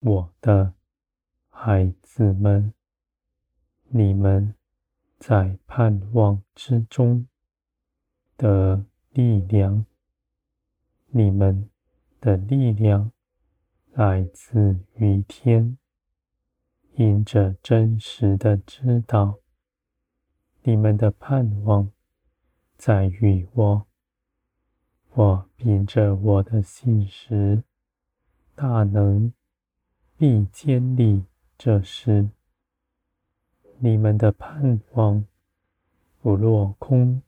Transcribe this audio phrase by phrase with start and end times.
[0.00, 0.72] 我的
[1.50, 2.72] 孩子们，
[3.88, 4.54] 你们
[5.18, 7.26] 在盼望之中
[8.38, 9.84] 的力量，
[11.08, 11.68] 你们
[12.18, 13.12] 的力量
[13.92, 15.76] 来自于天，
[16.94, 19.40] 因着真实的知道，
[20.62, 21.92] 你们的盼望
[22.78, 23.86] 在于我。
[25.12, 27.62] 我凭着我的信实，
[28.54, 29.30] 大能
[30.20, 31.24] 必坚立
[31.56, 32.28] 这事。
[33.78, 35.24] 你们的盼望
[36.20, 37.22] 不落空，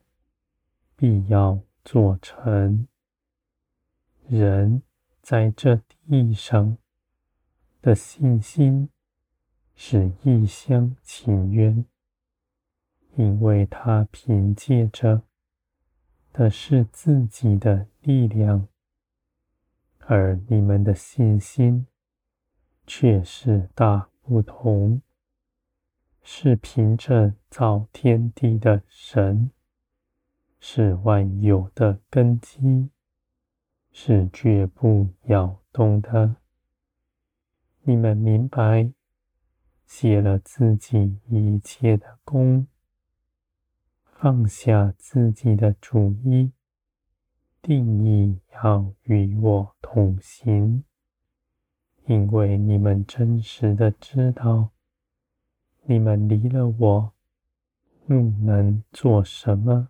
[0.95, 2.87] 必要做成。
[4.27, 4.83] 人
[5.23, 5.77] 在这
[6.07, 6.77] 地上
[7.81, 8.87] 的信心
[9.73, 11.83] 是一厢情愿，
[13.15, 15.23] 因为他凭借着。
[16.31, 18.67] 的是自己的力量，
[20.01, 21.87] 而你们的信心
[22.85, 25.01] 却是大不同，
[26.21, 29.51] 是凭着造天地的神，
[30.59, 32.89] 是万有的根基，
[33.91, 36.37] 是绝不摇动的。
[37.83, 38.91] 你们明白，
[39.85, 42.67] 卸了自己一切的功。
[44.05, 46.53] 放下自己的主意，
[47.61, 50.85] 定意要与我同行，
[52.05, 54.69] 因为你们真实的知道，
[55.83, 57.13] 你们离了我，
[58.05, 59.89] 不能做什么，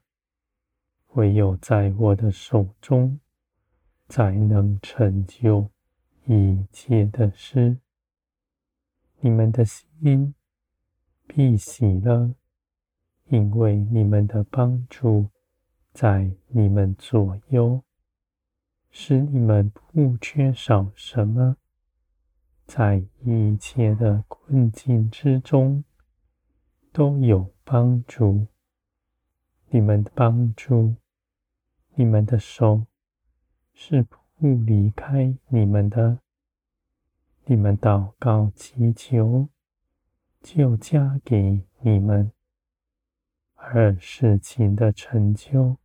[1.14, 3.20] 唯有在我的手中，
[4.08, 5.70] 才能成就
[6.26, 7.78] 一切的事。
[9.20, 10.34] 你们的心
[11.28, 12.34] 必喜乐。
[13.30, 15.30] 因为你们的帮助
[15.94, 17.82] 在你们左右，
[18.92, 21.56] 使你们不缺少什么，
[22.76, 25.84] 在一切的困境之中
[26.92, 28.48] 都有帮助。
[29.70, 30.96] 你们的帮助，
[31.94, 32.88] 你们的手
[33.76, 34.18] 是不
[34.66, 36.18] 离开你们的。
[37.46, 39.50] 你们祷告祈求，
[40.42, 42.32] 就加给你们。
[43.54, 45.78] 而事情的成就，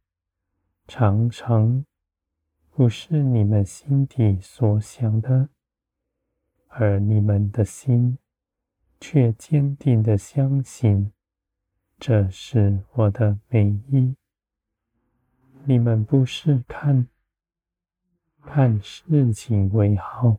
[0.87, 1.85] 常常
[2.71, 5.51] 不是你们心底所想的，
[6.69, 8.19] 而你们的心
[9.01, 11.13] 却坚定的相信，
[11.99, 14.15] 这是我的美意。
[15.65, 17.09] 你们不是看
[18.43, 20.39] 看事情为好，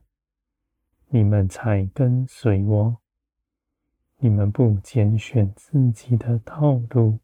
[1.09, 2.97] 你们才跟随我。
[4.17, 7.19] 你们不拣选自己的道路。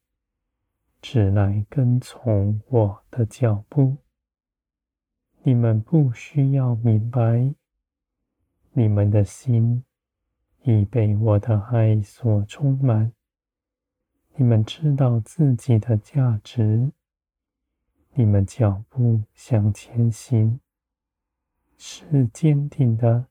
[1.02, 3.98] 只来跟从我的脚步，
[5.44, 7.54] 你们不需要明白，
[8.78, 9.86] 你们的心
[10.64, 13.14] 已被我的爱所充满。
[14.36, 16.92] 你们知道自己的价值，
[18.16, 20.60] 你们脚步向前行，
[21.78, 23.28] 是坚定的，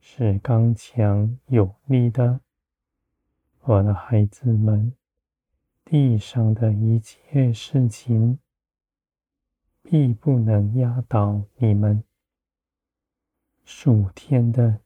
[0.00, 2.40] 是刚强有力的，
[3.60, 4.92] 我的孩子们。
[5.84, 8.40] 地上的一切事情，
[9.84, 12.02] 必不能压倒你们。
[13.66, 14.80] 属天的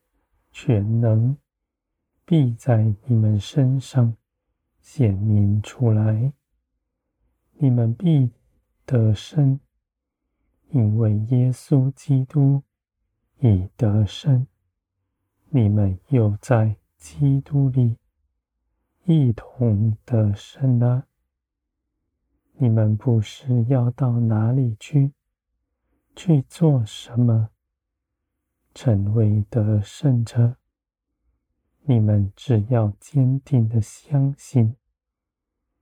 [0.51, 1.37] 全能，
[2.25, 4.17] 必在你们身上
[4.81, 6.33] 显明出来。
[7.53, 8.33] 你们必
[8.87, 9.61] 得胜，
[10.71, 12.63] 因为耶稣基督
[13.41, 14.47] 已得胜。
[15.51, 17.99] 你们又在基督里。
[19.05, 21.07] 一同得胜了。
[22.55, 25.13] 你们不是要到哪里去，
[26.15, 27.51] 去做什么，
[28.83, 30.57] 成为得胜者。
[31.83, 34.75] 你们只要坚定的相信，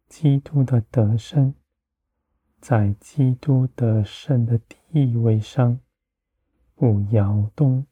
[0.08, 1.54] 基督的得胜，
[2.60, 4.58] 在基督得胜的
[4.88, 5.78] 地位上
[6.74, 7.86] 不摇动。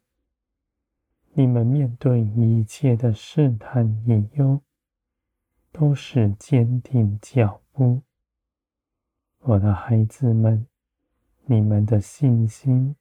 [1.35, 4.61] 你们面对一切的试探引诱。
[5.71, 8.03] 都是坚定脚步，
[9.39, 10.67] 我的孩子们，
[11.45, 12.97] 你们的信心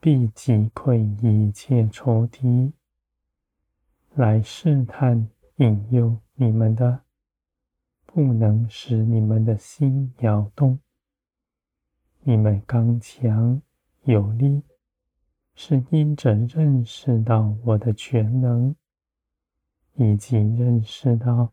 [0.00, 2.72] 必击溃一切仇敌，
[4.14, 7.00] 来试探引诱你们的，
[8.06, 10.78] 不能使你们的心摇动。
[12.22, 13.60] 你们刚强
[14.04, 14.62] 有力，
[15.54, 18.74] 是因着认识到我的全能，
[19.94, 21.52] 以及认识到。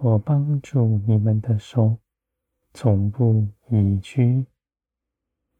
[0.00, 1.98] 我帮助你们的手，
[2.72, 4.46] 从不移居。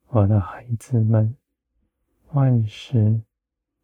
[0.07, 1.35] 我的孩子们，
[2.33, 3.23] 万事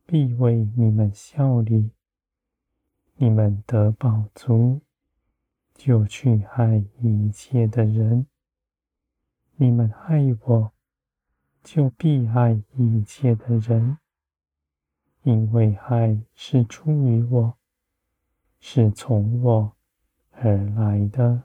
[0.05, 1.91] 必为你们效力。
[3.17, 4.81] 你们得饱足，
[5.75, 8.27] 就去害一切的人；
[9.57, 10.73] 你们害我，
[11.63, 13.99] 就必害一切的人。
[15.23, 17.57] 因为害是出于我，
[18.61, 19.73] 是从我
[20.33, 21.45] 而来的。